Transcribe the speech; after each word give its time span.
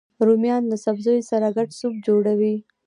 رومیان 0.27 0.63
له 0.71 0.77
سبزیو 0.85 1.27
سره 1.31 1.47
ګډ 1.57 1.69
سوپ 1.79 1.95
جوړوي 2.07 2.55